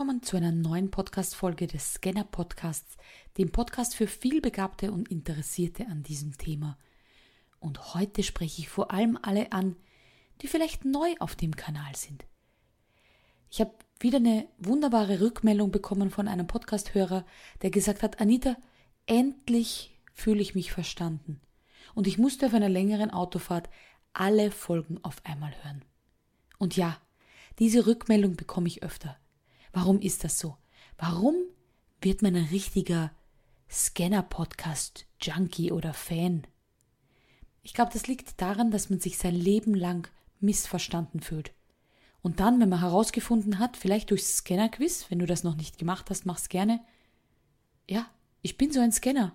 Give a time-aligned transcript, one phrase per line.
[0.00, 2.96] willkommen zu einer neuen Podcast-Folge des Scanner Podcasts,
[3.36, 6.78] dem Podcast für vielbegabte und Interessierte an diesem Thema.
[7.58, 9.76] Und heute spreche ich vor allem alle an,
[10.40, 12.24] die vielleicht neu auf dem Kanal sind.
[13.50, 17.26] Ich habe wieder eine wunderbare Rückmeldung bekommen von einem Podcast-Hörer,
[17.60, 18.56] der gesagt hat, Anita,
[19.04, 21.42] endlich fühle ich mich verstanden.
[21.94, 23.68] Und ich musste auf einer längeren Autofahrt
[24.14, 25.84] alle Folgen auf einmal hören.
[26.56, 26.96] Und ja,
[27.58, 29.18] diese Rückmeldung bekomme ich öfter.
[29.72, 30.56] Warum ist das so?
[30.98, 31.34] Warum
[32.00, 33.12] wird man ein richtiger
[33.70, 36.46] Scanner-Podcast-Junkie oder Fan?
[37.62, 40.08] Ich glaube, das liegt daran, dass man sich sein Leben lang
[40.40, 41.52] missverstanden fühlt.
[42.22, 46.10] Und dann, wenn man herausgefunden hat, vielleicht durchs Scanner-Quiz, wenn du das noch nicht gemacht
[46.10, 46.80] hast, mach's gerne.
[47.88, 48.10] Ja,
[48.42, 49.32] ich bin so ein Scanner.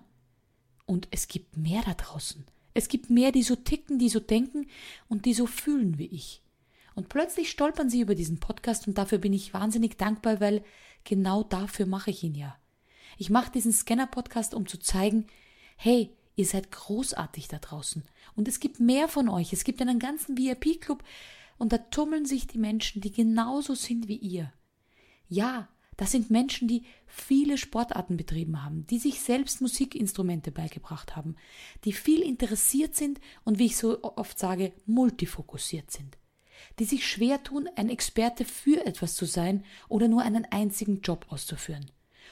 [0.84, 2.44] Und es gibt mehr da draußen.
[2.74, 4.68] Es gibt mehr, die so ticken, die so denken
[5.08, 6.42] und die so fühlen wie ich.
[6.96, 10.64] Und plötzlich stolpern sie über diesen Podcast und dafür bin ich wahnsinnig dankbar, weil
[11.04, 12.56] genau dafür mache ich ihn ja.
[13.18, 15.26] Ich mache diesen Scanner-Podcast, um zu zeigen,
[15.76, 18.02] hey, ihr seid großartig da draußen.
[18.34, 19.52] Und es gibt mehr von euch.
[19.52, 21.04] Es gibt einen ganzen VIP-Club
[21.58, 24.50] und da tummeln sich die Menschen, die genauso sind wie ihr.
[25.28, 31.36] Ja, das sind Menschen, die viele Sportarten betrieben haben, die sich selbst Musikinstrumente beigebracht haben,
[31.84, 36.16] die viel interessiert sind und wie ich so oft sage, multifokussiert sind
[36.78, 41.26] die sich schwer tun, ein Experte für etwas zu sein oder nur einen einzigen Job
[41.30, 41.90] auszuführen.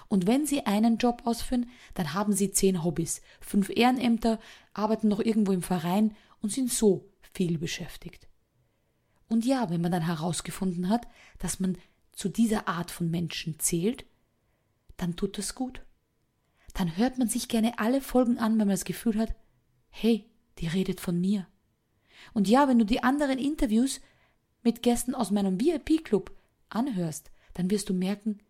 [0.09, 4.39] Und wenn sie einen Job ausführen, dann haben sie zehn Hobbys, fünf Ehrenämter,
[4.73, 8.29] arbeiten noch irgendwo im Verein und sind so viel beschäftigt.
[9.29, 11.07] Und ja, wenn man dann herausgefunden hat,
[11.39, 11.79] dass man
[12.13, 14.05] zu dieser Art von Menschen zählt,
[14.97, 15.83] dann tut das gut.
[16.75, 19.35] Dann hört man sich gerne alle Folgen an, wenn man das Gefühl hat,
[19.91, 21.47] hey, die redet von mir.
[22.33, 24.01] Und ja, wenn du die anderen Interviews
[24.65, 26.33] mit Gästen aus meinem VIP-Club
[26.69, 28.41] anhörst, dann wirst du merken,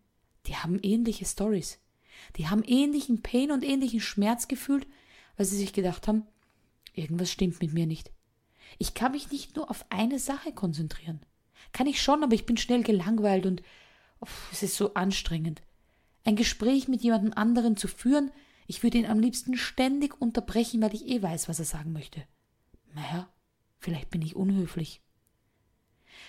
[0.47, 1.79] die haben ähnliche Stories.
[2.37, 4.87] Die haben ähnlichen Pain und ähnlichen Schmerz gefühlt,
[5.37, 6.23] weil sie sich gedacht haben,
[6.93, 8.11] irgendwas stimmt mit mir nicht.
[8.79, 11.21] Ich kann mich nicht nur auf eine Sache konzentrieren.
[11.71, 13.61] Kann ich schon, aber ich bin schnell gelangweilt und
[14.21, 15.61] oh, es ist so anstrengend.
[16.23, 18.31] Ein Gespräch mit jemandem anderen zu führen,
[18.67, 22.23] ich würde ihn am liebsten ständig unterbrechen, weil ich eh weiß, was er sagen möchte.
[22.93, 23.29] Naja,
[23.77, 25.01] vielleicht bin ich unhöflich.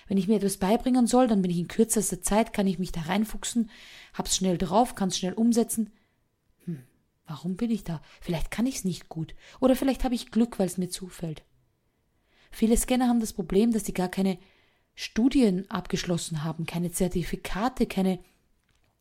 [0.07, 2.91] Wenn ich mir etwas beibringen soll, dann bin ich in kürzester Zeit, kann ich mich
[2.91, 3.69] da reinfuchsen,
[4.13, 5.91] hab's schnell drauf, kann's schnell umsetzen.
[6.65, 6.83] Hm,
[7.25, 8.01] warum bin ich da?
[8.21, 9.35] Vielleicht kann ich's nicht gut.
[9.59, 11.43] Oder vielleicht habe ich Glück, weil es mir zufällt.
[12.51, 14.37] Viele Scanner haben das Problem, dass sie gar keine
[14.95, 18.19] Studien abgeschlossen haben, keine Zertifikate, keine,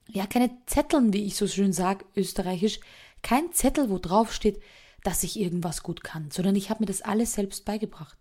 [0.08, 2.80] ja, keine Zetteln, wie ich so schön sage, österreichisch,
[3.22, 4.60] kein Zettel, wo drauf steht,
[5.02, 8.18] dass ich irgendwas gut kann, sondern ich habe mir das alles selbst beigebracht.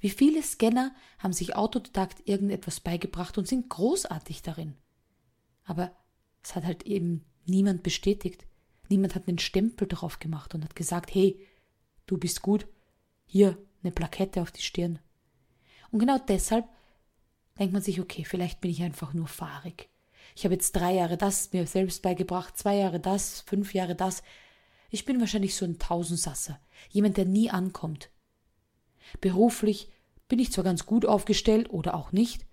[0.00, 4.76] Wie viele Scanner haben sich autodidakt irgendetwas beigebracht und sind großartig darin.
[5.64, 5.94] Aber
[6.42, 8.46] es hat halt eben niemand bestätigt.
[8.88, 11.40] Niemand hat einen Stempel drauf gemacht und hat gesagt, hey,
[12.06, 12.66] du bist gut,
[13.24, 14.98] hier eine Plakette auf die Stirn.
[15.90, 16.68] Und genau deshalb
[17.58, 19.88] denkt man sich, okay, vielleicht bin ich einfach nur fahrig.
[20.34, 24.22] Ich habe jetzt drei Jahre das mir selbst beigebracht, zwei Jahre das, fünf Jahre das.
[24.90, 28.10] Ich bin wahrscheinlich so ein Tausendsasser, jemand, der nie ankommt.
[29.20, 29.88] Beruflich
[30.28, 32.46] bin ich zwar ganz gut aufgestellt oder auch nicht,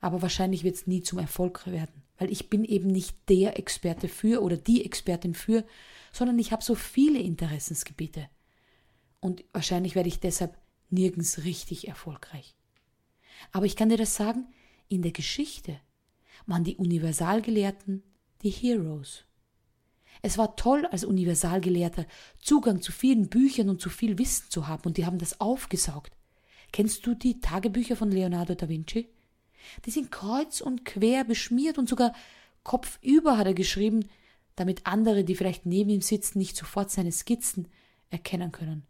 [0.00, 4.08] aber wahrscheinlich wird es nie zum Erfolg werden, weil ich bin eben nicht der Experte
[4.08, 5.64] für oder die Expertin für,
[6.12, 8.28] sondern ich habe so viele Interessensgebiete.
[9.20, 10.58] Und wahrscheinlich werde ich deshalb
[10.90, 12.56] nirgends richtig erfolgreich.
[13.52, 14.46] Aber ich kann dir das sagen,
[14.88, 15.80] in der Geschichte
[16.46, 18.02] waren die Universalgelehrten
[18.42, 19.24] die Heroes.
[20.20, 22.06] Es war toll, als Universalgelehrter
[22.38, 26.12] Zugang zu vielen Büchern und zu viel Wissen zu haben, und die haben das aufgesaugt.
[26.72, 29.08] Kennst du die Tagebücher von Leonardo da Vinci?
[29.84, 32.14] Die sind kreuz und quer beschmiert und sogar
[32.62, 34.08] kopfüber hat er geschrieben,
[34.56, 37.68] damit andere, die vielleicht neben ihm sitzen, nicht sofort seine Skizzen
[38.10, 38.84] erkennen können.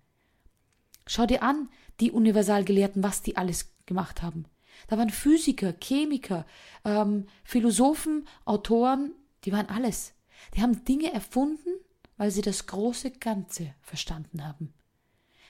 [1.06, 1.68] Schau dir an,
[2.00, 4.44] die Universalgelehrten, was die alles gemacht haben.
[4.88, 6.46] Da waren Physiker, Chemiker,
[6.84, 9.12] ähm, Philosophen, Autoren,
[9.44, 10.14] die waren alles.
[10.54, 11.70] Die haben Dinge erfunden,
[12.16, 14.72] weil sie das große Ganze verstanden haben.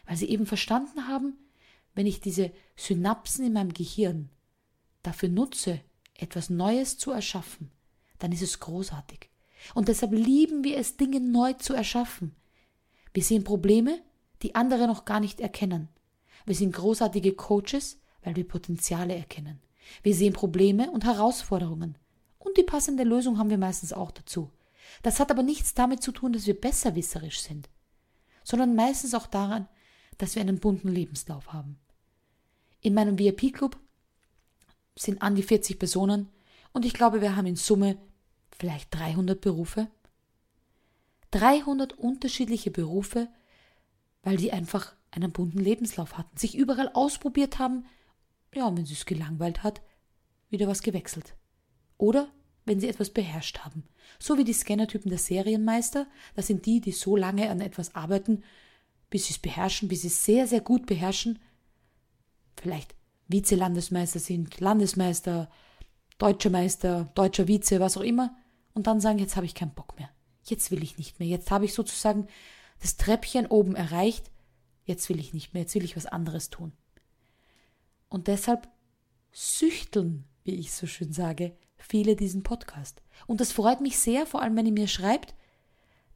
[0.06, 1.37] Weil sie eben verstanden haben,
[1.94, 4.31] wenn ich diese Synapsen in meinem Gehirn
[5.03, 5.81] dafür nutze,
[6.15, 7.71] etwas Neues zu erschaffen,
[8.19, 9.29] dann ist es großartig.
[9.75, 12.35] Und deshalb lieben wir es, Dinge neu zu erschaffen.
[13.12, 14.00] Wir sehen Probleme,
[14.43, 15.89] die andere noch gar nicht erkennen.
[16.47, 19.61] Wir sind großartige Coaches, weil wir Potenziale erkennen.
[20.03, 21.97] Wir sehen Probleme und Herausforderungen.
[22.39, 24.50] Und die passende Lösung haben wir meistens auch dazu.
[25.03, 27.69] Das hat aber nichts damit zu tun, dass wir besserwisserisch sind,
[28.44, 29.69] sondern meistens auch daran,
[30.19, 31.79] dass wir einen bunten Lebenslauf haben.
[32.81, 33.79] In meinem VIP-Club
[34.97, 36.29] sind an die 40 Personen
[36.73, 37.99] Und ich glaube, wir haben in Summe
[38.50, 39.89] vielleicht 300 Berufe.
[41.33, 43.29] 300 unterschiedliche Berufe,
[44.23, 47.87] weil die einfach einen bunten Lebenslauf hatten, sich überall ausprobiert haben,
[48.55, 49.81] ja, und wenn sie es gelangweilt hat,
[50.50, 51.35] wieder was gewechselt.
[51.97, 52.31] Oder
[52.64, 53.85] wenn sie etwas beherrscht haben.
[54.19, 58.43] So wie die Scannertypen der Serienmeister, das sind die, die so lange an etwas arbeiten,
[59.11, 61.38] bis sie es beherrschen, bis sie es sehr, sehr gut beherrschen,
[62.56, 62.94] vielleicht
[63.29, 65.50] Vize-Landesmeister sind, Landesmeister,
[66.19, 68.37] deutscher Meister, deutscher Vize, was auch immer,
[68.75, 70.11] und dann sagen, jetzt habe ich keinen Bock mehr.
[70.44, 71.29] Jetzt will ich nicht mehr.
[71.29, 72.26] Jetzt habe ich sozusagen
[72.81, 74.31] das Treppchen oben erreicht.
[74.85, 75.62] Jetzt will ich nicht mehr.
[75.62, 76.73] Jetzt will ich was anderes tun.
[78.08, 78.69] Und deshalb
[79.31, 83.02] süchteln, wie ich so schön sage, viele diesen Podcast.
[83.26, 85.34] Und das freut mich sehr, vor allem wenn ihr mir schreibt,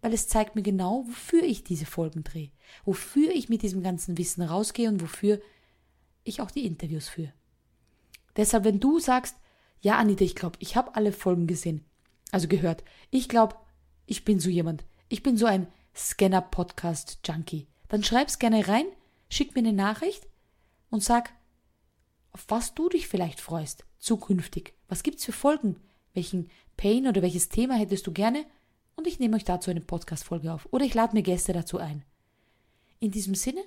[0.01, 2.51] weil es zeigt mir genau, wofür ich diese Folgen drehe,
[2.85, 5.41] wofür ich mit diesem ganzen Wissen rausgehe und wofür
[6.25, 7.33] ich auch die Interviews führe.
[8.37, 9.37] Deshalb, wenn du sagst,
[9.81, 11.85] ja, Anita, ich glaube, ich habe alle Folgen gesehen,
[12.31, 13.57] also gehört, ich glaube,
[14.07, 18.87] ich bin so jemand, ich bin so ein Scanner-Podcast-Junkie, dann schreib's gerne rein,
[19.29, 20.27] schick mir eine Nachricht
[20.91, 21.33] und sag,
[22.33, 24.76] auf was du dich vielleicht freust, zukünftig.
[24.89, 25.77] Was gibt's für Folgen?
[26.15, 28.45] Welchen Pain oder welches Thema hättest du gerne?
[28.95, 30.69] Und ich nehme euch dazu eine Podcast-Folge auf.
[30.71, 32.05] Oder ich lade mir Gäste dazu ein.
[33.01, 33.63] In diesem Sinne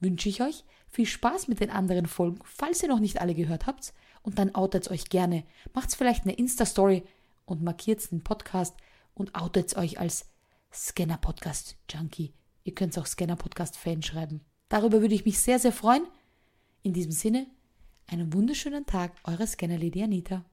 [0.00, 3.66] wünsche ich euch viel Spaß mit den anderen Folgen, falls ihr noch nicht alle gehört
[3.66, 3.92] habt.
[4.22, 5.44] Und dann outet euch gerne.
[5.74, 7.02] Macht's vielleicht eine Insta-Story
[7.44, 8.76] und markiert den Podcast
[9.14, 10.26] und outet euch als
[10.72, 12.32] Scanner-Podcast-Junkie.
[12.64, 14.42] Ihr könnt auch Scanner-Podcast-Fan schreiben.
[14.68, 16.06] Darüber würde ich mich sehr, sehr freuen.
[16.82, 17.46] In diesem Sinne,
[18.12, 20.44] einen wunderschönen Tag, eure Scanner-Lady Anita.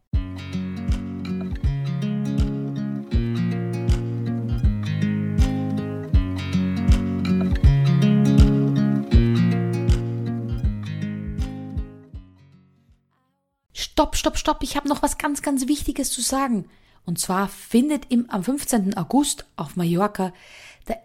[13.73, 16.69] Stopp, stopp, stopp, ich habe noch was ganz, ganz Wichtiges zu sagen.
[17.05, 18.95] Und zwar findet im, am 15.
[18.95, 20.31] August auf Mallorca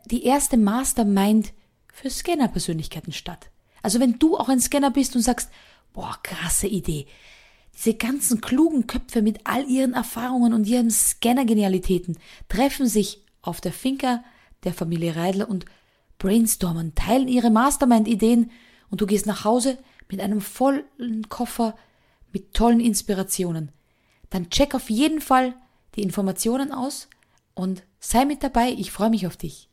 [0.06, 1.52] die erste Mastermind
[1.92, 3.50] für Scanner-Persönlichkeiten statt.
[3.82, 5.50] Also wenn du auch ein Scanner bist und sagst,
[5.94, 7.06] boah, krasse Idee.
[7.74, 12.18] Diese ganzen klugen Köpfe mit all ihren Erfahrungen und ihren Scanner-Genialitäten
[12.48, 14.22] treffen sich auf der Finca
[14.64, 15.64] der Familie Reidler und
[16.18, 18.50] brainstormen, teilen ihre Mastermind-Ideen
[18.90, 19.78] und du gehst nach Hause
[20.10, 21.74] mit einem vollen Koffer
[22.32, 23.72] mit tollen Inspirationen.
[24.30, 25.54] Dann check auf jeden Fall
[25.94, 27.08] die Informationen aus
[27.54, 28.70] und sei mit dabei.
[28.70, 29.68] Ich freue mich auf dich.